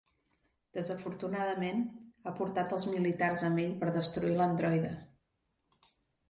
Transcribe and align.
Desafortunadament, 0.77 1.83
ha 2.25 2.33
portat 2.39 2.73
els 2.79 2.87
militars 2.95 3.45
amb 3.51 3.63
ell 3.65 3.77
per 3.85 3.91
destruir 3.99 4.33
l'androide. 4.41 4.91